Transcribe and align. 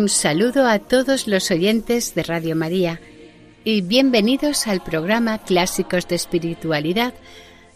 Un 0.00 0.08
saludo 0.08 0.66
a 0.66 0.78
todos 0.78 1.26
los 1.26 1.50
oyentes 1.50 2.14
de 2.14 2.22
Radio 2.22 2.56
María 2.56 3.02
y 3.64 3.82
bienvenidos 3.82 4.66
al 4.66 4.82
programa 4.82 5.36
Clásicos 5.36 6.08
de 6.08 6.16
Espiritualidad, 6.16 7.12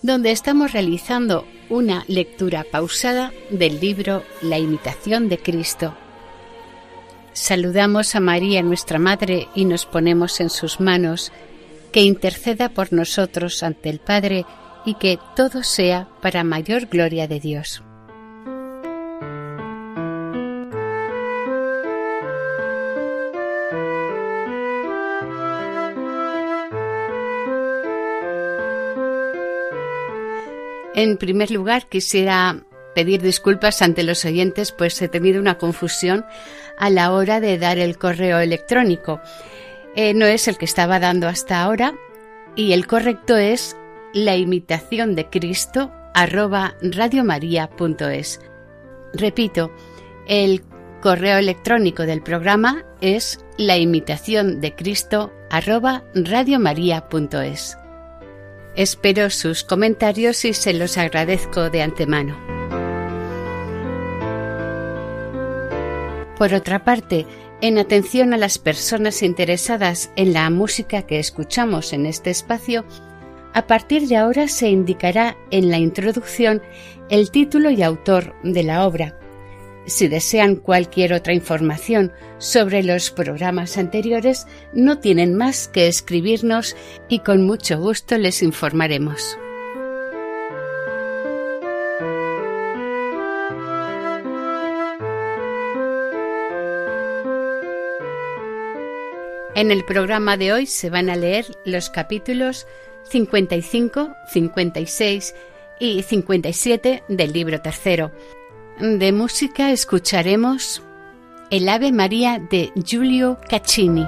donde 0.00 0.30
estamos 0.30 0.72
realizando 0.72 1.46
una 1.68 2.02
lectura 2.08 2.64
pausada 2.64 3.30
del 3.50 3.78
libro 3.78 4.24
La 4.40 4.58
imitación 4.58 5.28
de 5.28 5.36
Cristo. 5.36 5.94
Saludamos 7.34 8.14
a 8.14 8.20
María, 8.20 8.62
nuestra 8.62 8.98
Madre, 8.98 9.48
y 9.54 9.66
nos 9.66 9.84
ponemos 9.84 10.40
en 10.40 10.48
sus 10.48 10.80
manos, 10.80 11.30
que 11.92 12.04
interceda 12.04 12.70
por 12.70 12.90
nosotros 12.90 13.62
ante 13.62 13.90
el 13.90 13.98
Padre 13.98 14.46
y 14.86 14.94
que 14.94 15.18
todo 15.36 15.62
sea 15.62 16.08
para 16.22 16.42
mayor 16.42 16.86
gloria 16.86 17.28
de 17.28 17.38
Dios. 17.38 17.82
En 30.94 31.16
primer 31.16 31.50
lugar, 31.50 31.88
quisiera 31.88 32.64
pedir 32.94 33.20
disculpas 33.20 33.82
ante 33.82 34.04
los 34.04 34.24
oyentes, 34.24 34.72
pues 34.72 35.00
he 35.02 35.08
tenido 35.08 35.40
una 35.40 35.58
confusión 35.58 36.24
a 36.78 36.88
la 36.90 37.12
hora 37.12 37.40
de 37.40 37.58
dar 37.58 37.78
el 37.78 37.98
correo 37.98 38.38
electrónico. 38.38 39.20
Eh, 39.96 40.14
no 40.14 40.26
es 40.26 40.48
el 40.48 40.56
que 40.56 40.64
estaba 40.64 41.00
dando 41.00 41.28
hasta 41.28 41.62
ahora 41.62 41.94
y 42.56 42.72
el 42.72 42.86
correcto 42.86 43.36
es 43.36 43.76
la 44.12 44.36
imitación 44.36 45.14
de 45.14 45.28
Cristo 45.28 45.92
arroba. 46.14 46.76
Repito, 49.12 49.72
el 50.26 50.62
correo 51.00 51.38
electrónico 51.38 52.04
del 52.04 52.22
programa 52.22 52.84
es 53.00 53.44
la 53.58 53.76
imitación 53.76 54.60
de 54.60 54.74
Cristo 54.74 55.32
arroba 55.50 56.04
radiomaria.es. 56.14 57.76
Espero 58.76 59.30
sus 59.30 59.62
comentarios 59.62 60.44
y 60.44 60.52
se 60.52 60.74
los 60.74 60.98
agradezco 60.98 61.70
de 61.70 61.82
antemano. 61.82 62.36
Por 66.36 66.52
otra 66.54 66.82
parte, 66.82 67.24
en 67.60 67.78
atención 67.78 68.34
a 68.34 68.36
las 68.36 68.58
personas 68.58 69.22
interesadas 69.22 70.10
en 70.16 70.32
la 70.32 70.50
música 70.50 71.02
que 71.02 71.20
escuchamos 71.20 71.92
en 71.92 72.04
este 72.06 72.30
espacio, 72.30 72.84
a 73.52 73.68
partir 73.68 74.08
de 74.08 74.16
ahora 74.16 74.48
se 74.48 74.68
indicará 74.68 75.36
en 75.52 75.70
la 75.70 75.78
introducción 75.78 76.60
el 77.10 77.30
título 77.30 77.70
y 77.70 77.80
autor 77.84 78.34
de 78.42 78.64
la 78.64 78.84
obra, 78.84 79.16
si 79.86 80.08
desean 80.08 80.56
cualquier 80.56 81.12
otra 81.12 81.34
información 81.34 82.12
sobre 82.38 82.82
los 82.82 83.10
programas 83.10 83.76
anteriores, 83.76 84.46
no 84.72 84.98
tienen 84.98 85.34
más 85.34 85.68
que 85.68 85.88
escribirnos 85.88 86.76
y 87.08 87.20
con 87.20 87.42
mucho 87.42 87.78
gusto 87.78 88.18
les 88.18 88.42
informaremos. 88.42 89.38
En 99.56 99.70
el 99.70 99.84
programa 99.84 100.36
de 100.36 100.52
hoy 100.52 100.66
se 100.66 100.90
van 100.90 101.08
a 101.08 101.16
leer 101.16 101.46
los 101.64 101.88
capítulos 101.88 102.66
55, 103.04 104.12
56 104.32 105.34
y 105.78 106.02
57 106.02 107.04
del 107.08 107.32
libro 107.32 107.60
tercero 107.60 108.10
de 108.80 109.12
música 109.12 109.70
escucharemos 109.70 110.82
El 111.50 111.68
Ave 111.68 111.92
María 111.92 112.40
de 112.40 112.72
Giulio 112.84 113.38
Caccini. 113.48 114.06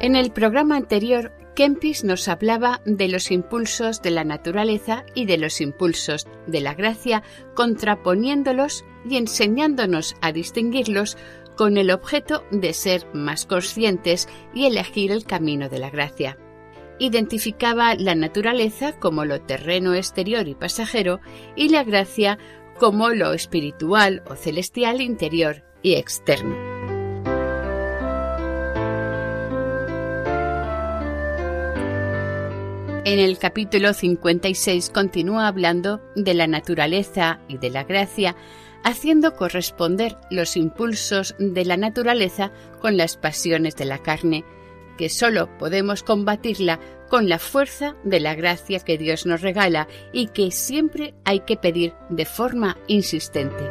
En 0.00 0.14
el 0.14 0.30
programa 0.30 0.76
anterior, 0.76 1.32
Kempis 1.54 2.04
nos 2.04 2.28
hablaba 2.28 2.80
de 2.84 3.08
los 3.08 3.30
impulsos 3.30 4.02
de 4.02 4.10
la 4.10 4.24
naturaleza 4.24 5.04
y 5.14 5.24
de 5.24 5.38
los 5.38 5.60
impulsos 5.60 6.26
de 6.46 6.60
la 6.60 6.74
gracia, 6.74 7.22
contraponiéndolos 7.54 8.84
y 9.08 9.16
enseñándonos 9.16 10.16
a 10.20 10.32
distinguirlos 10.32 11.16
con 11.56 11.78
el 11.78 11.90
objeto 11.90 12.44
de 12.50 12.74
ser 12.74 13.06
más 13.14 13.46
conscientes 13.46 14.28
y 14.54 14.66
elegir 14.66 15.12
el 15.12 15.24
camino 15.24 15.68
de 15.68 15.78
la 15.78 15.90
gracia 15.90 16.38
identificaba 17.00 17.94
la 17.96 18.14
naturaleza 18.14 18.92
como 18.92 19.24
lo 19.24 19.40
terreno 19.40 19.94
exterior 19.94 20.46
y 20.46 20.54
pasajero 20.54 21.20
y 21.56 21.70
la 21.70 21.82
gracia 21.82 22.38
como 22.78 23.08
lo 23.08 23.32
espiritual 23.32 24.22
o 24.28 24.36
celestial 24.36 25.00
interior 25.00 25.64
y 25.82 25.94
externo. 25.94 26.54
En 33.06 33.18
el 33.18 33.38
capítulo 33.38 33.94
56 33.94 34.90
continúa 34.90 35.48
hablando 35.48 36.02
de 36.16 36.34
la 36.34 36.46
naturaleza 36.46 37.40
y 37.48 37.56
de 37.56 37.70
la 37.70 37.84
gracia, 37.84 38.36
haciendo 38.84 39.34
corresponder 39.36 40.18
los 40.30 40.56
impulsos 40.56 41.34
de 41.38 41.64
la 41.64 41.78
naturaleza 41.78 42.52
con 42.78 42.98
las 42.98 43.16
pasiones 43.16 43.74
de 43.76 43.86
la 43.86 43.98
carne, 43.98 44.44
que 45.00 45.08
sólo 45.08 45.48
podemos 45.56 46.02
combatirla 46.02 46.78
con 47.08 47.30
la 47.30 47.38
fuerza 47.38 47.96
de 48.04 48.20
la 48.20 48.34
gracia 48.34 48.80
que 48.80 48.98
Dios 48.98 49.24
nos 49.24 49.40
regala 49.40 49.88
y 50.12 50.26
que 50.26 50.50
siempre 50.50 51.14
hay 51.24 51.40
que 51.40 51.56
pedir 51.56 51.94
de 52.10 52.26
forma 52.26 52.76
insistente. 52.86 53.64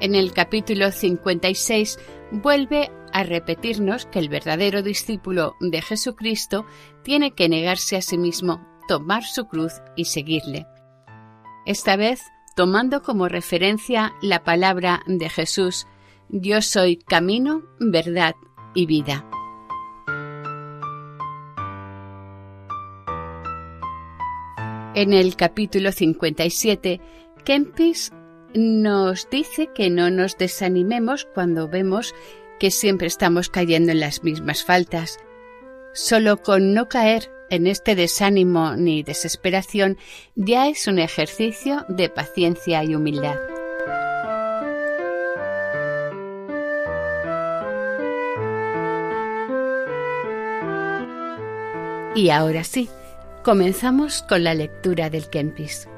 En 0.00 0.16
el 0.16 0.32
capítulo 0.32 0.90
56 0.90 2.00
vuelve 2.32 2.90
a 3.12 3.22
repetirnos 3.22 4.06
que 4.06 4.18
el 4.18 4.28
verdadero 4.28 4.82
discípulo 4.82 5.54
de 5.60 5.82
Jesucristo 5.82 6.66
tiene 7.04 7.30
que 7.30 7.48
negarse 7.48 7.96
a 7.96 8.02
sí 8.02 8.18
mismo, 8.18 8.60
tomar 8.88 9.22
su 9.22 9.46
cruz 9.46 9.74
y 9.94 10.06
seguirle. 10.06 10.66
Esta 11.64 11.94
vez 11.94 12.22
tomando 12.56 13.02
como 13.02 13.28
referencia 13.28 14.14
la 14.20 14.42
palabra 14.42 15.04
de 15.06 15.28
Jesús 15.28 15.86
yo 16.32 16.62
soy 16.62 16.96
camino, 16.96 17.62
verdad 17.78 18.34
y 18.74 18.86
vida. 18.86 19.24
En 24.94 25.12
el 25.12 25.36
capítulo 25.36 25.92
57, 25.92 27.00
Kempis 27.44 28.12
nos 28.54 29.28
dice 29.30 29.70
que 29.74 29.90
no 29.90 30.10
nos 30.10 30.36
desanimemos 30.36 31.26
cuando 31.34 31.68
vemos 31.68 32.14
que 32.58 32.70
siempre 32.70 33.06
estamos 33.06 33.48
cayendo 33.48 33.92
en 33.92 34.00
las 34.00 34.24
mismas 34.24 34.64
faltas. 34.64 35.18
Solo 35.94 36.38
con 36.38 36.72
no 36.72 36.88
caer 36.88 37.30
en 37.50 37.66
este 37.66 37.94
desánimo 37.94 38.76
ni 38.76 39.02
desesperación 39.02 39.98
ya 40.34 40.68
es 40.68 40.86
un 40.86 40.98
ejercicio 40.98 41.84
de 41.88 42.08
paciencia 42.08 42.82
y 42.84 42.94
humildad. 42.94 43.36
Y 52.14 52.28
ahora 52.28 52.62
sí, 52.62 52.90
comenzamos 53.42 54.22
con 54.22 54.44
la 54.44 54.52
lectura 54.52 55.08
del 55.08 55.30
Kempis. 55.30 55.88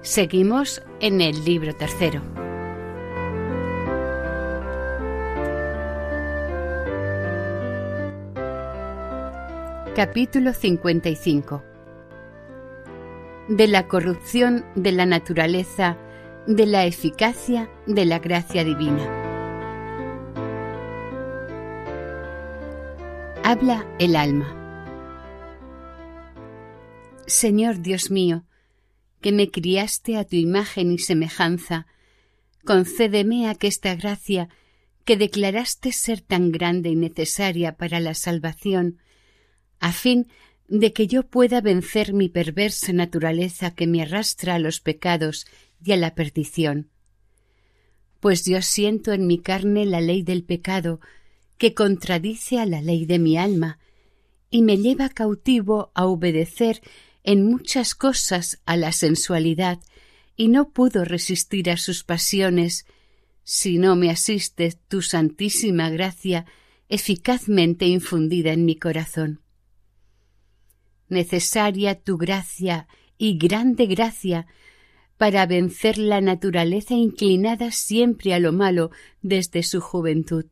Seguimos 0.00 0.82
en 0.98 1.20
el 1.20 1.44
libro 1.44 1.72
tercero. 1.76 2.20
Capítulo 9.94 10.52
55 10.52 11.62
de 13.48 13.68
la 13.68 13.86
corrupción 13.86 14.64
de 14.74 14.90
la 14.90 15.06
naturaleza, 15.06 15.96
de 16.48 16.66
la 16.66 16.86
eficacia 16.86 17.70
de 17.86 18.04
la 18.04 18.18
gracia 18.18 18.64
divina. 18.64 19.06
Habla 23.44 23.86
el 24.00 24.16
alma. 24.16 24.61
Señor 27.32 27.80
Dios 27.80 28.10
mío, 28.10 28.44
que 29.22 29.32
me 29.32 29.50
criaste 29.50 30.18
a 30.18 30.24
tu 30.24 30.36
imagen 30.36 30.92
y 30.92 30.98
semejanza, 30.98 31.86
concédeme 32.62 33.48
aquesta 33.48 33.96
gracia 33.96 34.50
que 35.06 35.16
declaraste 35.16 35.92
ser 35.92 36.20
tan 36.20 36.52
grande 36.52 36.90
y 36.90 36.94
necesaria 36.94 37.76
para 37.78 38.00
la 38.00 38.12
salvación, 38.14 38.98
a 39.80 39.92
fin 39.92 40.28
de 40.68 40.92
que 40.92 41.06
yo 41.06 41.22
pueda 41.22 41.62
vencer 41.62 42.12
mi 42.12 42.28
perversa 42.28 42.92
naturaleza 42.92 43.74
que 43.74 43.86
me 43.86 44.02
arrastra 44.02 44.56
a 44.56 44.58
los 44.58 44.80
pecados 44.80 45.46
y 45.82 45.92
a 45.92 45.96
la 45.96 46.14
perdición. 46.14 46.90
Pues 48.20 48.44
yo 48.44 48.60
siento 48.60 49.12
en 49.12 49.26
mi 49.26 49.38
carne 49.38 49.86
la 49.86 50.02
ley 50.02 50.22
del 50.22 50.44
pecado, 50.44 51.00
que 51.56 51.72
contradice 51.72 52.58
a 52.58 52.66
la 52.66 52.82
ley 52.82 53.06
de 53.06 53.18
mi 53.18 53.38
alma, 53.38 53.78
y 54.50 54.60
me 54.60 54.76
lleva 54.76 55.08
cautivo 55.08 55.90
a 55.94 56.04
obedecer 56.04 56.82
en 57.24 57.44
muchas 57.44 57.94
cosas 57.94 58.60
a 58.64 58.76
la 58.76 58.92
sensualidad, 58.92 59.80
y 60.36 60.48
no 60.48 60.70
pudo 60.70 61.04
resistir 61.04 61.70
a 61.70 61.76
sus 61.76 62.04
pasiones, 62.04 62.86
si 63.44 63.78
no 63.78 63.96
me 63.96 64.10
asiste 64.10 64.72
tu 64.88 65.02
santísima 65.02 65.90
gracia 65.90 66.46
eficazmente 66.88 67.86
infundida 67.86 68.52
en 68.52 68.64
mi 68.64 68.76
corazón. 68.76 69.40
Necesaria 71.08 72.00
tu 72.00 72.18
gracia 72.18 72.86
y 73.18 73.38
grande 73.38 73.86
gracia 73.86 74.46
para 75.16 75.46
vencer 75.46 75.98
la 75.98 76.20
naturaleza 76.20 76.94
inclinada 76.94 77.70
siempre 77.70 78.34
a 78.34 78.40
lo 78.40 78.52
malo 78.52 78.90
desde 79.20 79.62
su 79.62 79.80
juventud. 79.80 80.46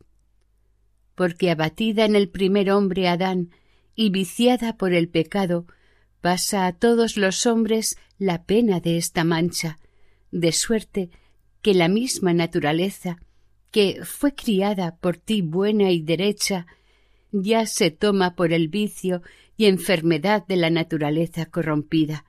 Porque 1.15 1.51
abatida 1.51 2.05
en 2.05 2.15
el 2.15 2.29
primer 2.29 2.71
hombre 2.71 3.09
Adán 3.09 3.51
y 3.95 4.11
viciada 4.11 4.77
por 4.77 4.93
el 4.93 5.09
pecado, 5.09 5.67
pasa 6.21 6.67
a 6.67 6.73
todos 6.73 7.17
los 7.17 7.47
hombres 7.47 7.97
la 8.19 8.45
pena 8.45 8.81
de 8.81 8.97
esta 8.97 9.25
mancha, 9.25 9.79
de 10.31 10.53
suerte 10.53 11.11
que 11.63 11.75
la 11.75 11.89
misma 11.89 12.33
naturaleza, 12.33 13.19
que 13.71 14.01
fue 14.05 14.35
criada 14.35 14.97
por 14.97 15.17
ti 15.17 15.43
buena 15.43 15.91
y 15.91 16.03
derecha, 16.03 16.67
ya 17.33 17.67
se 17.67 17.91
toma 17.91 18.35
por 18.35 18.53
el 18.53 18.69
vicio 18.69 19.23
y 19.57 19.67
enfermedad 19.67 20.47
de 20.47 20.57
la 20.57 20.71
naturaleza 20.71 21.47
corrompida, 21.47 22.25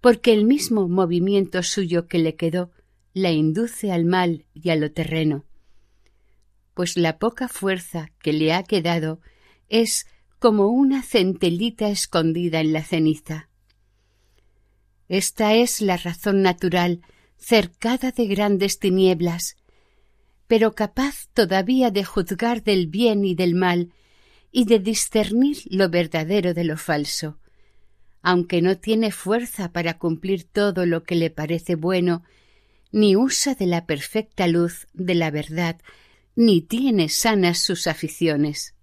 porque 0.00 0.32
el 0.32 0.44
mismo 0.44 0.88
movimiento 0.88 1.62
suyo 1.62 2.06
que 2.06 2.18
le 2.18 2.36
quedó 2.36 2.70
la 3.12 3.32
induce 3.32 3.92
al 3.92 4.04
mal 4.04 4.44
y 4.54 4.70
a 4.70 4.76
lo 4.76 4.92
terreno, 4.92 5.44
pues 6.74 6.96
la 6.96 7.18
poca 7.18 7.48
fuerza 7.48 8.10
que 8.20 8.32
le 8.32 8.52
ha 8.52 8.62
quedado 8.62 9.20
es 9.68 10.06
como 10.38 10.68
una 10.68 11.02
centelita 11.02 11.88
escondida 11.88 12.60
en 12.60 12.72
la 12.72 12.82
ceniza. 12.82 13.48
Esta 15.08 15.54
es 15.54 15.80
la 15.80 15.96
razón 15.96 16.42
natural 16.42 17.00
cercada 17.38 18.10
de 18.10 18.26
grandes 18.26 18.78
tinieblas, 18.78 19.56
pero 20.46 20.74
capaz 20.74 21.28
todavía 21.32 21.90
de 21.90 22.04
juzgar 22.04 22.62
del 22.62 22.86
bien 22.86 23.24
y 23.24 23.34
del 23.34 23.54
mal 23.54 23.92
y 24.50 24.64
de 24.64 24.78
discernir 24.78 25.58
lo 25.66 25.88
verdadero 25.88 26.54
de 26.54 26.64
lo 26.64 26.76
falso, 26.76 27.38
aunque 28.22 28.62
no 28.62 28.78
tiene 28.78 29.10
fuerza 29.10 29.72
para 29.72 29.98
cumplir 29.98 30.44
todo 30.44 30.86
lo 30.86 31.04
que 31.04 31.14
le 31.14 31.30
parece 31.30 31.74
bueno, 31.74 32.24
ni 32.90 33.16
usa 33.16 33.54
de 33.54 33.66
la 33.66 33.86
perfecta 33.86 34.46
luz 34.46 34.86
de 34.92 35.14
la 35.14 35.30
verdad, 35.30 35.80
ni 36.34 36.62
tiene 36.62 37.08
sanas 37.08 37.58
sus 37.58 37.86
aficiones. 37.86 38.75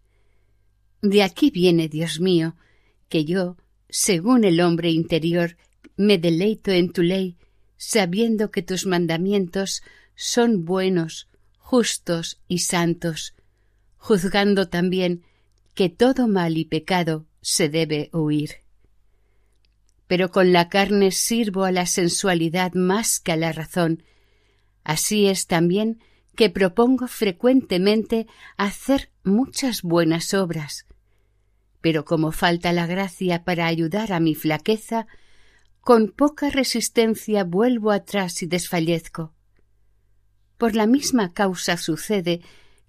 De 1.04 1.22
aquí 1.22 1.52
viene, 1.52 1.90
Dios 1.90 2.22
mío, 2.22 2.56
que 3.10 3.26
yo, 3.26 3.58
según 3.90 4.46
el 4.46 4.62
hombre 4.62 4.90
interior, 4.90 5.58
me 5.98 6.18
deleito 6.18 6.72
en 6.72 6.94
tu 6.94 7.02
ley 7.02 7.36
sabiendo 7.76 8.52
que 8.52 8.62
tus 8.62 8.86
mandamientos 8.86 9.84
son 10.16 10.64
buenos, 10.64 11.28
justos 11.58 12.40
y 12.48 12.60
santos, 12.60 13.36
juzgando 13.98 14.70
también 14.70 15.24
que 15.74 15.90
todo 15.90 16.30
mal 16.30 16.56
y 16.58 16.64
pecado 16.64 17.26
se 17.42 17.68
debe 17.68 18.10
huir. 18.14 18.52
Pero 20.08 20.32
con 20.32 20.54
la 20.54 20.70
carne 20.70 21.12
sirvo 21.12 21.66
a 21.66 21.74
la 21.74 21.86
sensualidad 21.86 22.76
más 22.76 23.20
que 23.20 23.34
a 23.34 23.36
la 23.36 23.52
razón. 23.52 24.04
Así 24.86 25.28
es 25.28 25.48
también 25.48 26.02
que 26.38 26.50
propongo 26.50 27.10
frecuentemente 27.10 28.26
hacer 28.56 29.10
muchas 29.26 29.82
buenas 29.82 30.34
obras. 30.34 30.86
Pero 31.84 32.06
como 32.06 32.32
falta 32.32 32.72
la 32.72 32.88
gracia 32.88 33.44
para 33.44 33.68
ayudar 33.68 34.14
a 34.14 34.22
mi 34.22 34.36
flaqueza, 34.36 35.06
con 35.82 36.08
poca 36.08 36.50
resistencia 36.50 37.44
vuelvo 37.44 37.92
atrás 37.92 38.42
y 38.42 38.46
desfallezco. 38.46 39.34
Por 40.58 40.76
la 40.76 40.88
misma 40.88 41.34
causa 41.34 41.76
sucede 41.76 42.40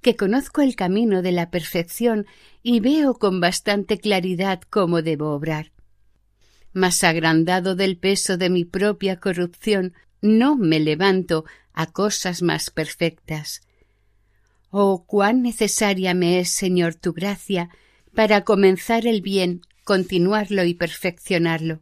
que 0.01 0.15
conozco 0.15 0.61
el 0.61 0.77
camino 0.77 1.23
de 1.23 1.33
la 1.33 1.51
perfección 1.51 2.27
y 2.63 2.79
veo 2.79 3.19
con 3.19 3.41
bastante 3.41 3.99
claridad 3.99 4.61
cómo 4.71 5.03
debo 5.03 5.33
obrar. 5.33 5.73
Mas 6.73 7.03
agrandado 7.03 7.75
del 7.75 7.97
peso 7.99 8.37
de 8.37 8.49
mi 8.49 8.65
propia 8.65 9.19
corrupción, 9.19 9.93
no 10.23 10.55
me 10.55 10.79
levanto 10.79 11.47
a 11.73 11.87
cosas 11.87 12.43
más 12.43 12.71
perfectas. 12.71 13.63
Oh, 14.71 15.05
cuán 15.05 15.43
necesaria 15.43 16.15
me 16.15 16.39
es, 16.39 16.51
Señor, 16.51 16.95
tu 16.95 17.13
gracia, 17.13 17.71
para 18.15 18.45
comenzar 18.45 19.07
el 19.07 19.21
bien, 19.21 19.63
continuarlo 19.85 20.65
y 20.65 20.75
perfeccionarlo 20.75 21.81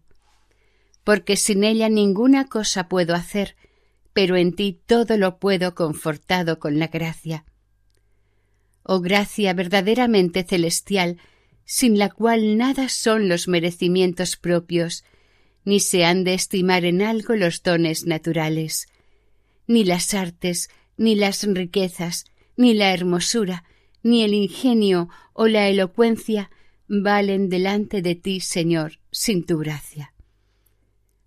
porque 1.04 1.36
sin 1.36 1.64
ella 1.64 1.88
ninguna 1.88 2.46
cosa 2.46 2.88
puedo 2.88 3.14
hacer, 3.14 3.56
pero 4.12 4.36
en 4.36 4.54
ti 4.54 4.80
todo 4.86 5.16
lo 5.16 5.38
puedo 5.38 5.74
confortado 5.74 6.58
con 6.58 6.78
la 6.78 6.88
gracia. 6.88 7.44
Oh 8.84 9.00
gracia 9.00 9.52
verdaderamente 9.54 10.44
celestial, 10.44 11.18
sin 11.64 11.98
la 11.98 12.10
cual 12.10 12.56
nada 12.56 12.88
son 12.88 13.28
los 13.28 13.48
merecimientos 13.48 14.36
propios, 14.36 15.04
ni 15.64 15.80
se 15.80 16.04
han 16.04 16.24
de 16.24 16.34
estimar 16.34 16.84
en 16.84 17.02
algo 17.02 17.34
los 17.36 17.62
dones 17.62 18.04
naturales, 18.04 18.86
ni 19.66 19.84
las 19.84 20.12
artes, 20.12 20.70
ni 20.96 21.14
las 21.14 21.44
riquezas, 21.44 22.24
ni 22.56 22.74
la 22.74 22.92
hermosura, 22.92 23.64
ni 24.02 24.22
el 24.22 24.34
ingenio 24.34 25.08
o 25.32 25.46
la 25.46 25.68
elocuencia 25.68 26.50
valen 26.88 27.48
delante 27.48 28.02
de 28.02 28.14
ti, 28.14 28.40
Señor, 28.40 29.00
sin 29.10 29.44
tu 29.46 29.58
gracia 29.58 30.12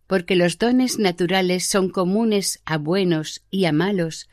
porque 0.08 0.36
los 0.36 0.58
dones 0.58 1.00
naturales 1.00 1.66
son 1.66 1.90
comunes 1.90 2.62
a 2.66 2.78
buenos 2.78 3.44
y 3.50 3.66
a 3.66 3.72
malos, 3.72 4.30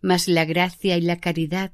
mas 0.00 0.28
la 0.28 0.44
gracia 0.44 0.96
y 0.96 1.00
la 1.00 1.20
caridad 1.20 1.72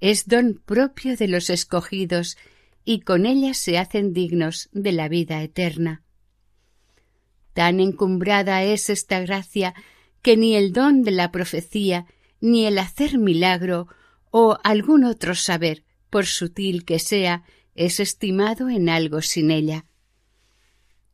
es 0.00 0.26
don 0.26 0.60
propio 0.64 1.16
de 1.16 1.28
los 1.28 1.48
escogidos 1.48 2.36
y 2.84 3.00
con 3.00 3.26
ellas 3.26 3.56
se 3.58 3.78
hacen 3.78 4.12
dignos 4.12 4.68
de 4.72 4.92
la 4.92 5.08
vida 5.08 5.42
eterna. 5.42 6.02
Tan 7.54 7.80
encumbrada 7.80 8.62
es 8.64 8.90
esta 8.90 9.20
gracia 9.20 9.74
que 10.20 10.36
ni 10.36 10.56
el 10.56 10.72
don 10.72 11.02
de 11.02 11.12
la 11.12 11.30
profecía, 11.30 12.06
ni 12.40 12.66
el 12.66 12.78
hacer 12.78 13.18
milagro 13.18 13.88
o 14.32 14.58
algún 14.64 15.04
otro 15.04 15.34
saber, 15.34 15.84
por 16.10 16.26
sutil 16.26 16.84
que 16.84 16.98
sea, 16.98 17.44
es 17.74 18.00
estimado 18.00 18.70
en 18.70 18.88
algo 18.88 19.20
sin 19.20 19.50
ella. 19.50 19.84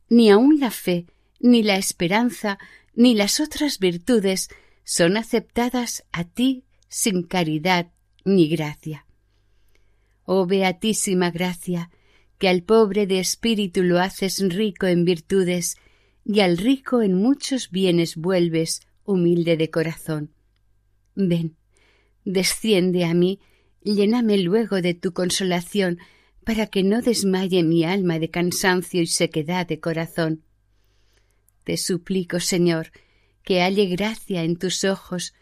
Ni 0.09 0.31
aun 0.31 0.59
la 0.59 0.71
fe, 0.71 1.05
ni 1.39 1.61
la 1.61 1.75
esperanza, 1.75 2.57
ni 2.95 3.13
las 3.13 3.39
otras 3.39 3.77
virtudes 3.77 4.49
son 4.83 5.17
aceptadas 5.17 6.05
a 6.11 6.23
ti 6.23 6.63
sin 6.87 7.23
caridad 7.23 7.91
ni 8.23 8.47
gracia. 8.47 9.05
Oh 10.23 10.45
beatísima 10.45 11.29
gracia, 11.29 11.91
que 12.37 12.47
al 12.47 12.63
pobre 12.63 13.05
de 13.05 13.19
espíritu 13.19 13.83
lo 13.83 13.99
haces 13.99 14.39
rico 14.39 14.87
en 14.87 15.03
virtudes, 15.03 15.75
y 16.23 16.39
al 16.39 16.57
rico 16.57 17.01
en 17.01 17.15
muchos 17.15 17.69
bienes 17.69 18.15
vuelves 18.15 18.81
humilde 19.03 19.57
de 19.57 19.69
corazón. 19.69 20.33
Ven, 21.15 21.58
desciende 22.31 23.05
a 23.05 23.13
mí, 23.13 23.39
lléname 23.83 24.37
luego 24.37 24.81
de 24.81 24.93
tu 24.93 25.13
consolación, 25.13 25.97
para 26.45 26.67
que 26.67 26.83
no 26.83 27.01
desmaye 27.01 27.63
mi 27.63 27.83
alma 27.83 28.19
de 28.19 28.29
cansancio 28.29 29.01
y 29.01 29.07
sequedad 29.07 29.67
de 29.67 29.79
corazón. 29.79 30.43
Te 31.63 31.77
suplico, 31.77 32.39
Señor, 32.39 32.91
que 33.43 33.61
halle 33.61 33.85
gracia 33.87 34.43
en 34.43 34.57
tus 34.57 34.83
ojos, 34.83 35.33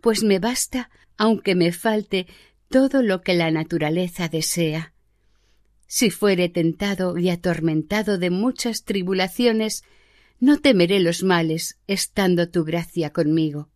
pues 0.00 0.22
me 0.22 0.38
basta, 0.38 0.90
aunque 1.16 1.54
me 1.54 1.72
falte, 1.72 2.26
todo 2.68 3.02
lo 3.02 3.22
que 3.22 3.34
la 3.34 3.50
naturaleza 3.50 4.28
desea. 4.28 4.92
Si 5.86 6.10
fuere 6.10 6.48
tentado 6.48 7.16
y 7.18 7.30
atormentado 7.30 8.18
de 8.18 8.30
muchas 8.30 8.84
tribulaciones, 8.84 9.82
no 10.40 10.58
temeré 10.58 11.00
los 11.00 11.22
males, 11.22 11.78
estando 11.86 12.50
tu 12.50 12.64
gracia 12.64 13.10
conmigo. 13.10 13.70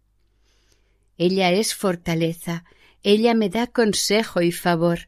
Ella 1.20 1.52
es 1.52 1.74
fortaleza, 1.74 2.64
ella 3.02 3.34
me 3.34 3.50
da 3.50 3.66
consejo 3.66 4.40
y 4.40 4.52
favor, 4.52 5.00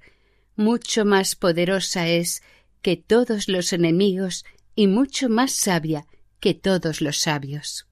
mucho 0.57 1.07
más 1.07 1.37
poderosa 1.37 2.07
es 2.07 2.42
que 2.83 2.99
todos 2.99 3.49
los 3.49 3.73
enemigos 3.73 4.45
y 4.75 4.88
mucho 4.88 5.31
más 5.31 5.52
sabia 5.52 6.04
que 6.38 6.52
todos 6.52 7.00
los 7.00 7.16
sabios. 7.16 7.87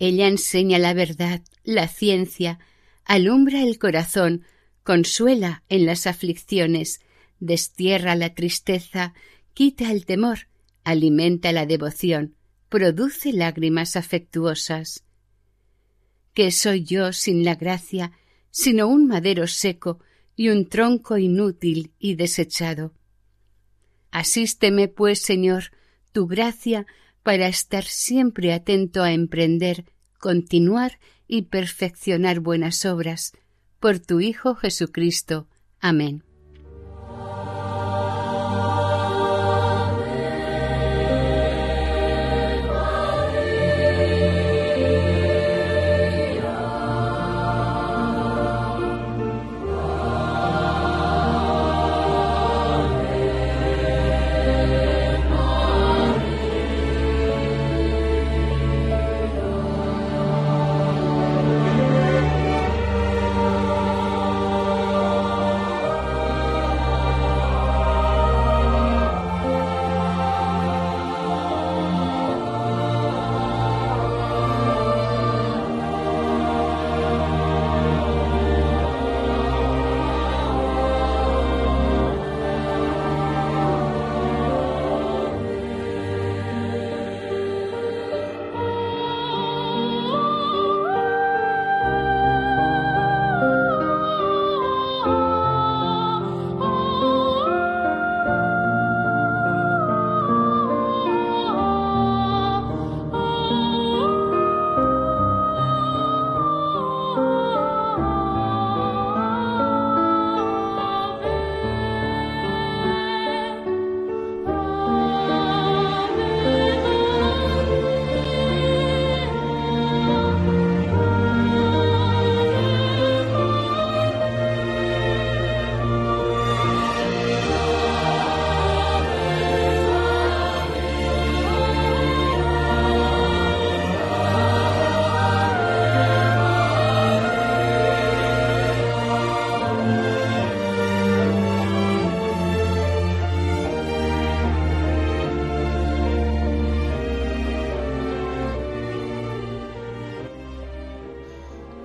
Ella 0.00 0.26
enseña 0.26 0.80
la 0.80 0.94
verdad, 0.94 1.40
la 1.62 1.86
ciencia, 1.86 2.58
alumbra 3.04 3.62
el 3.62 3.78
corazón, 3.78 4.44
consuela 4.82 5.62
en 5.68 5.86
las 5.86 6.08
aflicciones, 6.08 6.98
destierra 7.38 8.16
la 8.16 8.34
tristeza, 8.34 9.14
quita 9.54 9.92
el 9.92 10.06
temor, 10.06 10.48
alimenta 10.82 11.52
la 11.52 11.66
devoción, 11.66 12.34
produce 12.68 13.32
lágrimas 13.32 13.94
afectuosas. 13.94 15.04
¿Qué 16.38 16.52
soy 16.52 16.84
yo 16.84 17.12
sin 17.12 17.42
la 17.42 17.56
gracia, 17.56 18.12
sino 18.52 18.86
un 18.86 19.08
madero 19.08 19.48
seco 19.48 19.98
y 20.36 20.50
un 20.50 20.68
tronco 20.68 21.18
inútil 21.18 21.90
y 21.98 22.14
desechado? 22.14 22.94
Asísteme, 24.12 24.86
pues, 24.86 25.20
Señor, 25.20 25.72
tu 26.12 26.28
gracia 26.28 26.86
para 27.24 27.48
estar 27.48 27.82
siempre 27.82 28.52
atento 28.52 29.02
a 29.02 29.10
emprender, 29.10 29.86
continuar 30.20 31.00
y 31.26 31.42
perfeccionar 31.42 32.38
buenas 32.38 32.86
obras. 32.86 33.32
Por 33.80 33.98
tu 33.98 34.20
Hijo 34.20 34.54
Jesucristo. 34.54 35.48
Amén. 35.80 36.22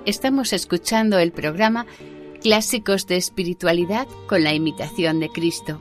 Estamos 0.06 0.52
escuchando 0.52 1.18
el 1.18 1.32
programa 1.32 1.86
Clásicos 2.42 3.06
de 3.06 3.16
Espiritualidad 3.16 4.06
con 4.26 4.44
la 4.44 4.52
imitación 4.52 5.18
de 5.18 5.30
Cristo. 5.30 5.80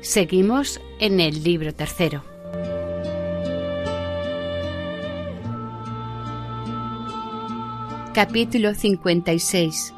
Seguimos 0.00 0.80
en 0.98 1.20
el 1.20 1.44
libro 1.44 1.72
tercero. 1.72 2.24
Capítulo 8.12 8.74
56. 8.74 9.94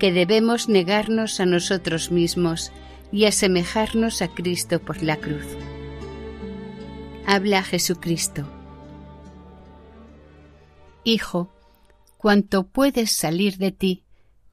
Que 0.00 0.10
debemos 0.10 0.68
negarnos 0.68 1.38
a 1.38 1.46
nosotros 1.46 2.10
mismos 2.10 2.72
y 3.12 3.26
asemejarnos 3.26 4.22
a 4.22 4.28
Cristo 4.28 4.80
por 4.80 5.04
la 5.04 5.18
cruz. 5.18 5.46
Habla 7.26 7.62
Jesucristo. 7.62 8.44
Hijo, 11.04 11.48
Cuanto 12.20 12.66
puedes 12.66 13.12
salir 13.12 13.56
de 13.56 13.72
ti, 13.72 14.04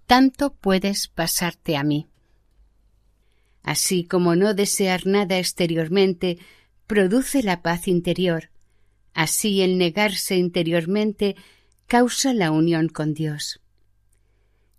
tanto 0.06 0.54
puedes 0.54 1.10
pasarte 1.10 1.76
a 1.76 1.84
mí. 1.84 2.08
Así 3.62 4.06
como 4.06 4.38
no 4.38 4.54
desear 4.54 5.06
nada 5.06 5.38
exteriormente 5.38 6.38
produce 6.88 7.44
la 7.44 7.62
paz 7.62 7.90
interior, 7.90 8.52
así 9.14 9.62
el 9.64 9.78
negarse 9.78 10.38
interiormente 10.38 11.36
causa 11.88 12.34
la 12.34 12.52
unión 12.52 12.88
con 12.88 13.14
Dios. 13.14 13.60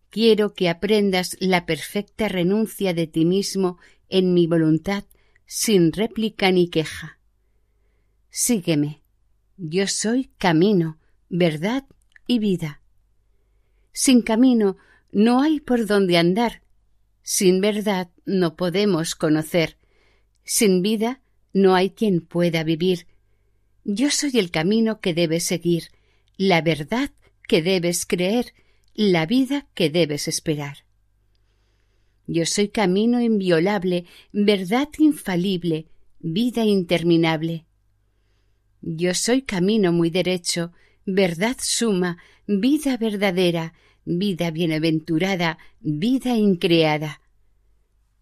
Quiero 0.08 0.54
que 0.54 0.70
aprendas 0.70 1.36
la 1.40 1.66
perfecta 1.66 2.26
renuncia 2.26 2.94
de 2.94 3.06
ti 3.06 3.26
mismo 3.26 3.76
en 4.08 4.32
mi 4.32 4.46
voluntad 4.46 5.04
sin 5.44 5.92
réplica 5.92 6.50
ni 6.52 6.70
queja. 6.70 7.18
Sígueme. 8.30 9.02
Yo 9.58 9.86
soy 9.88 10.30
camino, 10.38 10.96
verdad 11.28 11.84
y 12.28 12.38
vida. 12.38 12.80
Sin 13.92 14.22
camino 14.22 14.76
no 15.10 15.42
hay 15.42 15.58
por 15.58 15.86
dónde 15.86 16.16
andar. 16.16 16.62
Sin 17.22 17.60
verdad 17.60 18.10
no 18.24 18.54
podemos 18.54 19.16
conocer. 19.16 19.76
Sin 20.44 20.82
vida 20.82 21.20
no 21.52 21.74
hay 21.74 21.90
quien 21.90 22.20
pueda 22.20 22.62
vivir. 22.62 23.08
Yo 23.84 24.10
soy 24.10 24.38
el 24.38 24.50
camino 24.50 25.00
que 25.00 25.14
debes 25.14 25.44
seguir, 25.44 25.88
la 26.36 26.60
verdad 26.60 27.10
que 27.48 27.62
debes 27.62 28.06
creer, 28.06 28.52
la 28.94 29.26
vida 29.26 29.66
que 29.74 29.90
debes 29.90 30.28
esperar. 30.28 30.84
Yo 32.26 32.44
soy 32.44 32.68
camino 32.68 33.20
inviolable, 33.22 34.04
verdad 34.32 34.88
infalible, 34.98 35.86
vida 36.20 36.64
interminable. 36.64 37.64
Yo 38.82 39.14
soy 39.14 39.42
camino 39.42 39.92
muy 39.92 40.10
derecho, 40.10 40.72
verdad 41.10 41.56
suma, 41.58 42.18
vida 42.46 42.98
verdadera, 42.98 43.72
vida 44.04 44.50
bienaventurada, 44.50 45.58
vida 45.80 46.36
increada. 46.36 47.22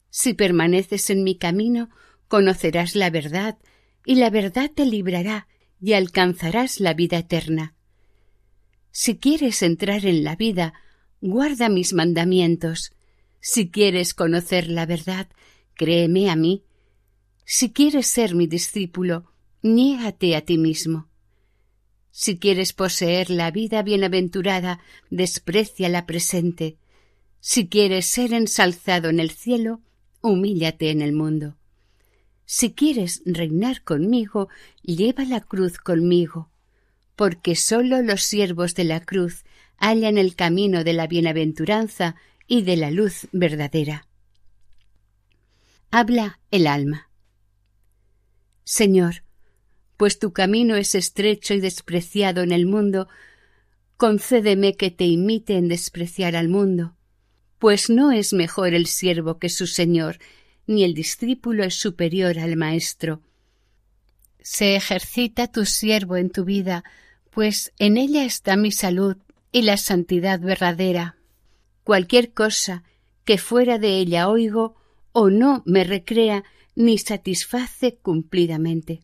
Si 0.09 0.35
permaneces 0.35 1.11
en 1.11 1.25
mi 1.25 1.37
camino, 1.37 1.91
conocerás 2.29 2.95
la 2.95 3.11
verdad, 3.11 3.59
y 4.05 4.15
la 4.15 4.31
verdad 4.31 4.71
te 4.73 4.87
librará 4.87 5.49
y 5.81 5.95
alcanzarás 5.95 6.79
la 6.79 6.95
vida 6.95 7.19
eterna. 7.19 7.75
Si 8.93 9.19
quieres 9.19 9.63
entrar 9.63 10.07
en 10.07 10.23
la 10.23 10.37
vida, 10.37 10.73
guarda 11.21 11.69
mis 11.69 11.93
mandamientos. 11.93 12.93
Si 13.41 13.69
quieres 13.69 14.15
conocer 14.15 14.69
la 14.69 14.87
verdad, 14.87 15.29
créeme 15.75 16.31
a 16.31 16.37
mí. 16.37 16.63
Si 17.45 17.73
quieres 17.73 18.07
ser 18.07 18.37
mi 18.37 18.47
discípulo, 18.47 19.33
niégate 19.63 20.37
a 20.37 20.43
ti 20.43 20.57
mismo. 20.57 21.09
Si 22.19 22.39
quieres 22.39 22.73
poseer 22.73 23.29
la 23.29 23.51
vida 23.51 23.83
bienaventurada, 23.83 24.81
desprecia 25.11 25.91
la 25.91 26.07
presente. 26.07 26.79
Si 27.41 27.69
quieres 27.69 28.07
ser 28.07 28.33
ensalzado 28.33 29.11
en 29.11 29.21
el 29.21 29.31
cielo, 29.33 29.83
humíllate 30.23 30.91
en 30.91 31.03
el 31.03 31.13
mundo. 31.13 31.59
si 32.47 32.73
quieres 32.73 33.21
reinar 33.27 33.83
conmigo, 33.83 34.49
lleva 34.81 35.27
la 35.27 35.43
cruz 35.43 35.77
conmigo, 35.77 36.49
porque 37.17 37.55
sólo 37.55 38.01
los 38.01 38.23
siervos 38.23 38.75
de 38.75 38.85
la 38.85 39.01
cruz 39.01 39.45
hallan 39.77 40.17
el 40.17 40.37
camino 40.37 40.85
de 40.85 40.95
la 40.95 41.07
bienaventuranza 41.07 42.17
y 42.47 42.63
de 42.63 42.79
la 42.79 42.91
luz 42.91 43.29
verdadera. 43.33 44.09
Habla 45.91 46.41
el 46.51 46.67
alma. 46.67 47.11
Señor, 48.65 49.26
pues 49.97 50.19
tu 50.19 50.33
camino 50.33 50.77
es 50.77 50.95
estrecho 50.95 51.55
y 51.55 51.61
despreciado 51.61 52.43
en 52.43 52.53
el 52.53 52.67
mundo, 52.67 53.09
concédeme 53.97 54.77
que 54.77 54.91
te 54.91 55.05
imite 55.05 55.57
en 55.57 55.69
despreciar 55.69 56.37
al 56.37 56.49
mundo, 56.49 56.95
pues 57.59 57.89
no 57.89 58.13
es 58.13 58.33
mejor 58.33 58.75
el 58.75 58.87
siervo 58.87 59.39
que 59.39 59.49
su 59.49 59.67
Señor, 59.67 60.19
ni 60.67 60.85
el 60.85 60.95
discípulo 60.95 61.65
es 61.65 61.75
superior 61.75 62.39
al 62.39 62.57
maestro. 62.57 63.23
Se 64.41 64.77
ejercita 64.77 65.51
tu 65.51 65.65
siervo 65.65 66.17
en 66.17 66.31
tu 66.31 66.45
vida, 66.45 66.85
pues 67.31 67.73
en 67.79 67.97
ella 67.97 68.25
está 68.25 68.57
mi 68.57 68.73
salud 68.73 69.17
y 69.53 69.63
la 69.63 69.77
santidad 69.77 70.41
verdadera. 70.41 71.17
Cualquier 71.85 72.33
cosa 72.33 72.83
que 73.25 73.39
fuera 73.39 73.79
de 73.79 73.99
ella 73.99 74.29
oigo 74.29 74.77
o 75.13 75.31
no 75.31 75.63
me 75.67 75.85
recrea 75.85 76.45
ni 76.75 76.99
satisface 76.99 77.97
cumplidamente. 77.97 79.03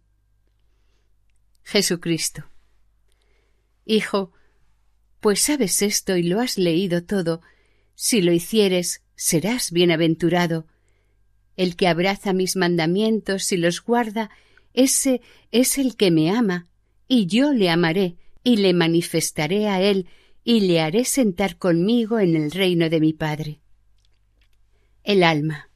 Jesucristo. 1.62 2.44
Hijo, 3.84 4.32
pues 5.20 5.42
sabes 5.42 5.82
esto 5.82 6.16
y 6.16 6.22
lo 6.22 6.40
has 6.40 6.58
leído 6.58 7.04
todo, 7.04 7.42
si 7.94 8.22
lo 8.22 8.32
hicieres, 8.32 9.02
serás 9.14 9.70
bienaventurado, 9.70 10.66
el 11.56 11.76
que 11.76 11.88
abraza 11.88 12.32
mis 12.32 12.56
mandamientos 12.56 13.52
y 13.52 13.56
los 13.56 13.82
guarda, 13.82 14.30
ese 14.72 15.20
es 15.50 15.78
el 15.78 15.96
que 15.96 16.10
me 16.10 16.30
ama, 16.30 16.68
y 17.08 17.26
yo 17.26 17.52
le 17.52 17.70
amaré, 17.70 18.16
y 18.42 18.56
le 18.56 18.72
manifestaré 18.72 19.68
a 19.68 19.80
él, 19.80 20.08
y 20.44 20.60
le 20.60 20.80
haré 20.80 21.04
sentar 21.04 21.58
conmigo 21.58 22.18
en 22.18 22.34
el 22.36 22.50
reino 22.50 22.88
de 22.88 23.00
mi 23.00 23.12
Padre. 23.12 23.60
El 25.04 25.22
alma. 25.22 25.70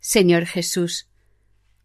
Señor 0.00 0.46
Jesús, 0.46 1.08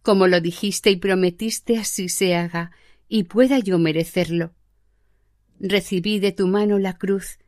como 0.01 0.27
lo 0.27 0.41
dijiste 0.41 0.91
y 0.91 0.95
prometiste, 0.95 1.77
así 1.77 2.09
se 2.09 2.35
haga, 2.35 2.71
y 3.07 3.23
pueda 3.23 3.59
yo 3.59 3.79
merecerlo. 3.79 4.53
Recibí 5.59 6.19
de 6.19 6.31
tu 6.31 6.47
mano 6.47 6.79
la 6.79 6.97
cruz, 6.97 7.39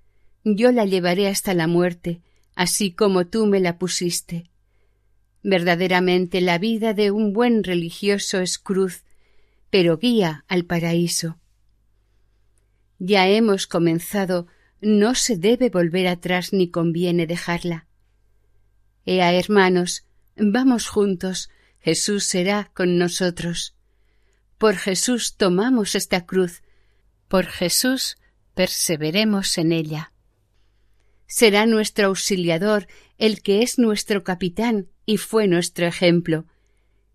yo 0.43 0.72
la 0.72 0.86
llevaré 0.86 1.27
hasta 1.27 1.53
la 1.53 1.67
muerte, 1.67 2.22
así 2.55 2.91
como 2.91 3.27
tú 3.27 3.46
me 3.46 3.60
la 3.60 3.77
pusiste. 3.77 4.50
Verdaderamente 5.43 6.41
la 6.41 6.58
vida 6.58 6.93
de 6.93 7.12
un 7.12 7.34
buen 7.34 7.63
religioso 7.63 8.39
es 8.39 8.58
cruz, 8.58 9.03
pero 9.70 9.98
guía 9.98 10.46
al 10.48 10.66
paraíso. 10.66 11.40
Ya 13.00 13.27
hemos 13.27 13.66
comenzado, 13.66 14.48
no 14.81 15.16
se 15.16 15.37
debe 15.37 15.70
volver 15.70 16.07
atrás 16.07 16.53
ni 16.53 16.70
conviene 16.70 17.25
dejarla. 17.25 17.87
Ea, 19.05 19.33
hermanos, 19.33 20.05
vamos 20.35 20.87
juntos, 20.87 21.50
Jesús 21.81 22.25
será 22.25 22.72
con 22.74 22.98
nosotros. 22.98 23.75
Por 24.57 24.75
Jesús 24.75 25.35
tomamos 25.35 25.96
esta 25.96 26.25
cruz, 26.25 26.61
por 27.27 27.48
Jesús 27.48 28.17
perseveremos 28.53 29.57
en 29.57 29.72
ella. 29.72 30.13
Será 31.25 31.65
nuestro 31.65 32.07
auxiliador 32.07 32.87
el 33.17 33.41
que 33.41 33.63
es 33.63 33.79
nuestro 33.79 34.24
capitán 34.24 34.89
y 35.05 35.17
fue 35.17 35.48
nuestro 35.48 35.87
ejemplo. 35.87 36.46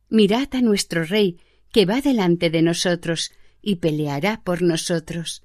Mirad 0.08 0.48
a 0.52 0.62
nuestro 0.62 1.04
Rey, 1.04 1.38
que 1.70 1.84
va 1.84 2.00
delante 2.00 2.50
de 2.50 2.62
nosotros 2.62 3.32
y 3.60 3.76
peleará 3.76 4.42
por 4.42 4.62
nosotros. 4.62 5.42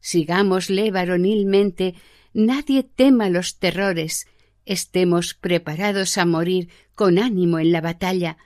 Sigámosle 0.00 0.90
varonilmente, 0.90 1.94
nadie 2.34 2.82
tema 2.82 3.30
los 3.30 3.58
terrores, 3.58 4.26
estemos 4.66 5.34
preparados 5.34 6.18
a 6.18 6.24
morir 6.24 6.68
con 6.94 7.18
ánimo 7.18 7.58
en 7.58 7.72
la 7.72 7.80
batalla, 7.80 8.36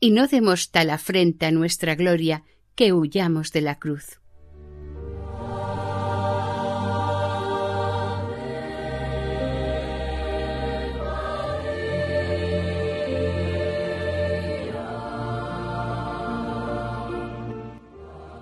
y 0.00 0.10
no 0.10 0.26
demos 0.26 0.70
tal 0.70 0.90
afrenta 0.90 1.48
a 1.48 1.50
nuestra 1.50 1.94
gloria 1.94 2.44
que 2.74 2.92
huyamos 2.92 3.52
de 3.52 3.60
la 3.62 3.78
cruz. 3.78 4.20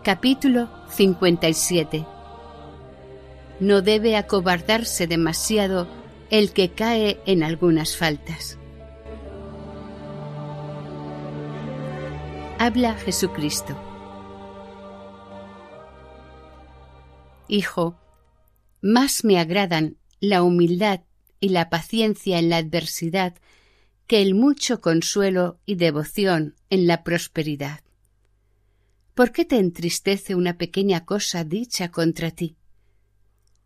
Capítulo 0.03 0.69
57 0.91 2.05
No 3.61 3.83
debe 3.83 4.17
acobardarse 4.17 5.07
demasiado 5.07 6.02
el 6.33 6.55
que 6.55 6.71
cae 6.71 7.21
en 7.27 7.43
algunas 7.43 7.95
faltas. 7.95 8.59
Habla 12.59 12.95
Jesucristo. 12.95 13.77
Hijo, 17.49 18.01
más 18.81 19.25
me 19.25 19.39
agradan 19.39 19.99
la 20.21 20.43
humildad 20.43 21.03
y 21.39 21.51
la 21.51 21.69
paciencia 21.69 22.39
en 22.39 22.49
la 22.49 22.57
adversidad 22.57 23.35
que 24.07 24.23
el 24.23 24.35
mucho 24.35 24.81
consuelo 24.81 25.61
y 25.67 25.75
devoción 25.75 26.55
en 26.71 26.87
la 26.87 27.05
prosperidad. 27.05 27.81
¿Por 29.13 29.33
qué 29.33 29.45
te 29.45 29.59
entristece 29.59 30.35
una 30.35 30.57
pequeña 30.57 31.05
cosa 31.05 31.45
dicha 31.45 31.91
contra 31.91 32.31
ti? 32.31 32.57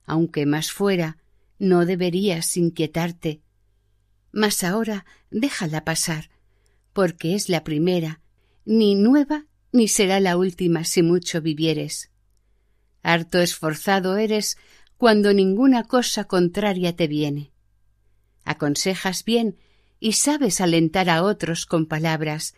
Aunque 0.05 0.47
más 0.47 0.73
fuera, 0.73 1.19
no 1.59 1.87
deberías 1.87 2.57
inquietarte. 2.57 3.43
Mas 4.33 4.65
ahora 4.65 5.07
déjala 5.31 5.85
pasar, 5.85 6.31
porque 6.93 7.35
es 7.35 7.49
la 7.49 7.65
primera, 7.65 8.21
ni 8.65 8.95
nueva 8.95 9.47
ni 9.73 9.89
será 9.89 10.21
la 10.21 10.37
última 10.37 10.85
si 10.85 11.03
mucho 11.03 11.41
vivieres. 11.43 12.11
Harto 13.03 13.41
esforzado 13.41 14.17
eres 14.17 14.59
cuando 14.97 15.33
ninguna 15.33 15.85
cosa 15.85 16.25
contraria 16.25 16.97
te 16.97 17.07
viene. 17.07 17.53
Aconsejas 18.45 19.25
bien 19.25 19.59
y 20.01 20.13
sabes 20.13 20.61
alentar 20.61 21.11
a 21.11 21.23
otros 21.23 21.67
con 21.67 21.87
palabras, 21.87 22.55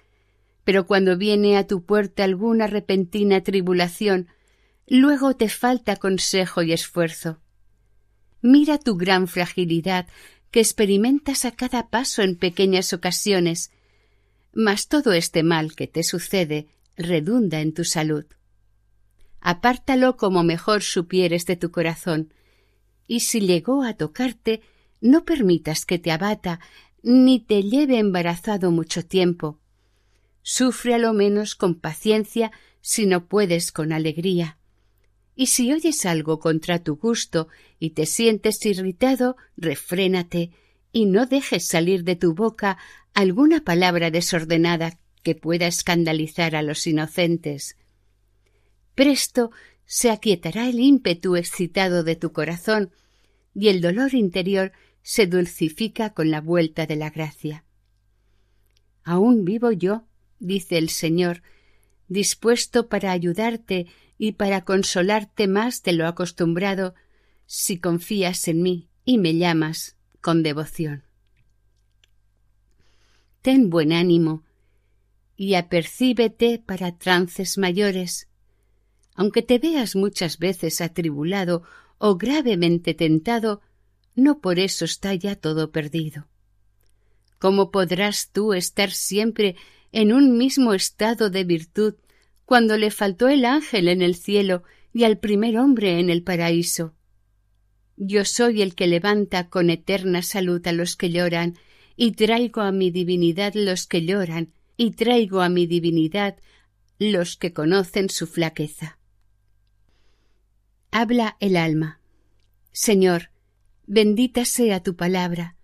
pero 0.65 0.87
cuando 0.87 1.17
viene 1.17 1.57
a 1.57 1.67
tu 1.67 1.85
puerta 1.85 2.25
alguna 2.25 2.67
repentina 2.67 3.43
tribulación, 3.43 4.29
luego 4.87 5.35
te 5.35 5.49
falta 5.49 5.97
consejo 5.97 6.63
y 6.63 6.73
esfuerzo. 6.73 7.41
Mira 8.43 8.79
tu 8.79 8.97
gran 8.97 9.29
fragilidad 9.29 10.07
que 10.51 10.61
experimentas 10.61 11.45
a 11.45 11.53
cada 11.53 11.89
paso 11.89 12.23
en 12.23 12.37
pequeñas 12.37 12.93
ocasiones, 12.93 13.71
mas 14.53 14.89
todo 14.89 15.13
este 15.13 15.43
mal 15.43 15.75
que 15.75 15.87
te 15.87 16.03
sucede 16.03 16.69
redunda 16.97 17.61
en 17.61 17.75
tu 17.75 17.85
salud. 17.85 18.25
Apártalo 19.41 20.17
como 20.17 20.43
mejor 20.43 20.83
supieres 20.83 21.47
de 21.47 21.57
tu 21.57 21.71
corazón, 21.71 22.33
y 23.07 23.21
si 23.21 23.41
llegó 23.41 23.83
a 23.83 23.95
tocarte, 23.95 24.63
no 25.01 25.25
permitas 25.25 25.87
que 25.87 25.99
te 25.99 26.11
abata 26.11 26.61
ni 27.03 27.41
te 27.41 27.63
lleve 27.63 27.99
embarazado 27.99 28.71
mucho 28.71 29.05
tiempo, 29.05 29.61
Sufre 30.51 30.95
a 30.95 30.99
lo 30.99 31.13
menos 31.13 31.55
con 31.55 31.75
paciencia 31.75 32.53
si 32.81 33.05
no 33.05 33.27
puedes 33.27 33.71
con 33.71 33.93
alegría. 33.93 34.58
Y 35.41 35.47
si 35.47 35.73
oyes 35.73 36.05
algo 36.05 36.41
contra 36.41 36.83
tu 36.83 36.97
gusto 36.97 37.47
y 37.79 37.91
te 37.91 38.07
sientes 38.07 38.67
irritado, 38.67 39.37
refrénate 39.57 40.51
y 40.91 41.07
no 41.07 41.27
dejes 41.27 41.65
salir 41.65 42.03
de 42.03 42.17
tu 42.17 42.35
boca 42.35 42.77
alguna 43.15 43.63
palabra 43.63 44.11
desordenada 44.11 44.99
que 45.23 45.37
pueda 45.37 45.69
escandalizar 45.69 46.57
a 46.57 46.63
los 46.63 46.85
inocentes. 46.89 47.77
Presto 48.97 49.53
se 49.85 50.11
aquietará 50.11 50.69
el 50.69 50.81
ímpetu 50.81 51.37
excitado 51.37 52.03
de 52.03 52.17
tu 52.17 52.33
corazón 52.33 52.91
y 53.55 53.69
el 53.69 53.81
dolor 53.81 54.15
interior 54.15 54.73
se 55.03 55.29
dulcifica 55.29 56.15
con 56.15 56.33
la 56.33 56.41
vuelta 56.41 56.85
de 56.85 56.97
la 56.97 57.11
gracia. 57.11 57.65
Aún 59.05 59.45
vivo 59.45 59.71
yo 59.71 60.03
dice 60.41 60.79
el 60.79 60.89
Señor, 60.89 61.45
dispuesto 62.09 62.89
para 62.89 63.13
ayudarte 63.13 63.87
y 64.19 64.33
para 64.33 64.65
consolarte 64.65 65.47
más 65.47 65.83
de 65.85 65.93
lo 65.93 66.07
acostumbrado, 66.07 66.95
si 67.47 67.79
confías 67.79 68.49
en 68.49 68.63
mí 68.63 68.89
y 69.05 69.17
me 69.17 69.37
llamas 69.37 69.97
con 70.21 70.43
devoción. 70.43 71.05
Ten 73.41 73.71
buen 73.71 73.93
ánimo 73.93 74.43
y 75.37 75.55
apercíbete 75.55 76.59
para 76.59 76.99
trances 76.99 77.57
mayores. 77.57 78.29
Aunque 79.15 79.43
te 79.43 79.59
veas 79.59 79.95
muchas 79.95 80.39
veces 80.39 80.81
atribulado 80.81 81.63
o 81.99 82.17
gravemente 82.17 82.93
tentado, 82.95 83.63
no 84.17 84.41
por 84.41 84.59
eso 84.59 84.85
está 84.85 85.15
ya 85.15 85.37
todo 85.37 85.71
perdido. 85.71 86.27
¿Cómo 87.39 87.71
podrás 87.71 88.31
tú 88.33 88.53
estar 88.53 88.91
siempre 88.91 89.55
en 89.93 90.13
un 90.13 90.37
mismo 90.37 90.75
estado 90.75 91.31
de 91.31 91.45
virtud 91.45 91.95
cuando 92.49 92.79
le 92.79 92.91
faltó 92.91 93.29
el 93.29 93.45
ángel 93.45 93.89
en 93.89 94.01
el 94.01 94.15
cielo 94.15 94.63
y 94.95 95.05
al 95.05 95.19
primer 95.19 95.59
hombre 95.59 96.01
en 96.01 96.09
el 96.09 96.23
paraíso. 96.23 96.95
Yo 97.99 98.25
soy 98.25 98.63
el 98.63 98.75
que 98.75 98.87
levanta 98.87 99.51
con 99.51 99.69
eterna 99.69 100.23
salud 100.23 100.67
a 100.67 100.73
los 100.73 100.97
que 100.97 101.11
lloran, 101.11 101.59
y 101.95 102.13
traigo 102.13 102.63
a 102.63 102.73
mi 102.73 102.91
divinidad 102.91 103.53
los 103.53 103.87
que 103.87 104.07
lloran, 104.07 104.55
y 104.79 104.93
traigo 104.93 105.43
a 105.43 105.51
mi 105.51 105.67
divinidad 105.67 106.39
los 106.99 107.37
que 107.37 107.53
conocen 107.53 108.09
su 108.09 108.27
flaqueza. 108.27 108.99
Habla 110.91 111.37
el 111.41 111.55
alma. 111.55 112.01
Señor, 112.73 113.29
bendita 113.87 114.47
sea 114.47 114.83
tu 114.83 114.97
palabra, 114.97 115.59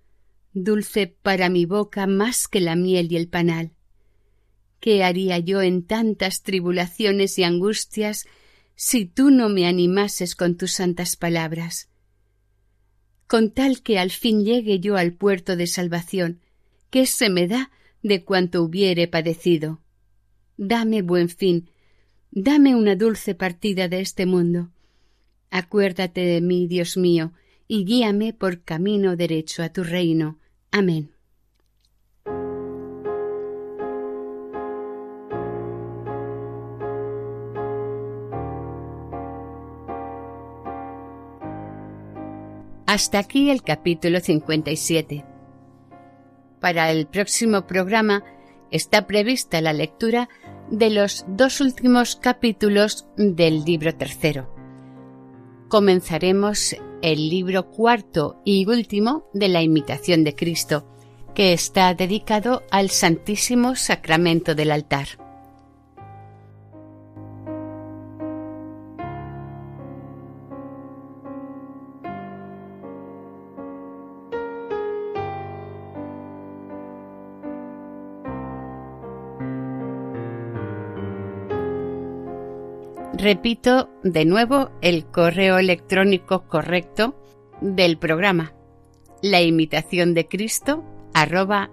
dulce 0.52 1.06
para 1.06 1.48
mi 1.48 1.64
boca 1.64 2.06
más 2.06 2.46
que 2.46 2.60
la 2.60 2.76
miel 2.76 3.10
y 3.10 3.16
el 3.16 3.28
panal. 3.28 3.72
¿Qué 4.84 5.02
haría 5.02 5.38
yo 5.38 5.62
en 5.62 5.86
tantas 5.86 6.42
tribulaciones 6.42 7.38
y 7.38 7.42
angustias 7.42 8.26
si 8.74 9.06
tú 9.06 9.30
no 9.30 9.48
me 9.48 9.66
animases 9.66 10.36
con 10.36 10.58
tus 10.58 10.72
santas 10.72 11.16
palabras? 11.16 11.88
Con 13.26 13.50
tal 13.50 13.80
que 13.80 13.98
al 13.98 14.10
fin 14.10 14.44
llegue 14.44 14.80
yo 14.80 14.98
al 14.98 15.14
puerto 15.14 15.56
de 15.56 15.68
salvación, 15.68 16.42
¿qué 16.90 17.06
se 17.06 17.30
me 17.30 17.48
da 17.48 17.70
de 18.02 18.24
cuanto 18.24 18.62
hubiere 18.62 19.08
padecido? 19.08 19.80
Dame 20.58 21.00
buen 21.00 21.30
fin, 21.30 21.70
dame 22.30 22.74
una 22.74 22.94
dulce 22.94 23.34
partida 23.34 23.88
de 23.88 24.02
este 24.02 24.26
mundo. 24.26 24.70
Acuérdate 25.48 26.20
de 26.20 26.42
mí, 26.42 26.66
Dios 26.66 26.98
mío, 26.98 27.32
y 27.66 27.86
guíame 27.86 28.34
por 28.34 28.64
camino 28.64 29.16
derecho 29.16 29.62
a 29.62 29.70
tu 29.70 29.82
reino. 29.82 30.38
Amén. 30.70 31.13
Hasta 42.94 43.18
aquí 43.18 43.50
el 43.50 43.64
capítulo 43.64 44.20
57. 44.20 45.24
Para 46.60 46.92
el 46.92 47.08
próximo 47.08 47.66
programa 47.66 48.22
está 48.70 49.08
prevista 49.08 49.60
la 49.60 49.72
lectura 49.72 50.28
de 50.70 50.90
los 50.90 51.24
dos 51.26 51.60
últimos 51.60 52.14
capítulos 52.14 53.08
del 53.16 53.64
libro 53.64 53.96
tercero. 53.96 54.48
Comenzaremos 55.66 56.76
el 57.02 57.30
libro 57.30 57.68
cuarto 57.68 58.40
y 58.44 58.64
último 58.68 59.26
de 59.32 59.48
la 59.48 59.62
imitación 59.62 60.22
de 60.22 60.36
Cristo, 60.36 60.86
que 61.34 61.52
está 61.52 61.92
dedicado 61.94 62.62
al 62.70 62.90
Santísimo 62.90 63.74
Sacramento 63.74 64.54
del 64.54 64.70
altar. 64.70 65.23
Repito 83.24 83.88
de 84.02 84.26
nuevo 84.26 84.70
el 84.82 85.06
correo 85.06 85.56
electrónico 85.56 86.46
correcto 86.46 87.18
del 87.62 87.96
programa, 87.96 88.52
la 89.22 89.40
imitación 89.40 90.12
de 90.12 90.28
Cristo 90.28 90.84
arroba. 91.14 91.70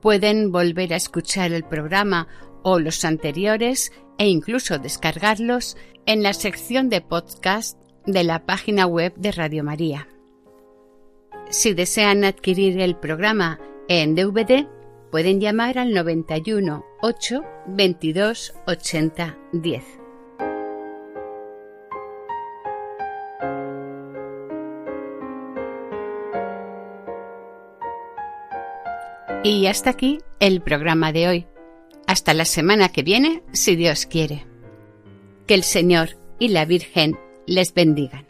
Pueden 0.00 0.52
volver 0.52 0.92
a 0.92 0.96
escuchar 0.96 1.50
el 1.50 1.64
programa 1.64 2.28
o 2.62 2.78
los 2.78 3.04
anteriores 3.04 3.90
e 4.18 4.28
incluso 4.28 4.78
descargarlos 4.78 5.76
en 6.06 6.22
la 6.22 6.32
sección 6.32 6.90
de 6.90 7.00
podcast 7.00 7.76
de 8.06 8.22
la 8.22 8.46
página 8.46 8.86
web 8.86 9.14
de 9.16 9.32
Radio 9.32 9.64
María. 9.64 10.06
Si 11.50 11.74
desean 11.74 12.22
adquirir 12.22 12.80
el 12.80 12.94
programa 12.94 13.58
en 13.88 14.14
DVD, 14.14 14.68
pueden 15.10 15.40
llamar 15.40 15.78
al 15.78 15.92
91 15.92 16.84
8 17.02 17.42
22 17.66 18.54
80 18.66 19.38
10. 19.52 19.84
Y 29.42 29.66
hasta 29.66 29.90
aquí 29.90 30.18
el 30.38 30.60
programa 30.60 31.12
de 31.12 31.28
hoy. 31.28 31.46
Hasta 32.06 32.34
la 32.34 32.44
semana 32.44 32.90
que 32.90 33.02
viene, 33.02 33.42
si 33.52 33.74
Dios 33.74 34.04
quiere. 34.04 34.46
Que 35.46 35.54
el 35.54 35.62
Señor 35.62 36.10
y 36.38 36.48
la 36.48 36.66
Virgen 36.66 37.18
les 37.46 37.72
bendigan. 37.72 38.29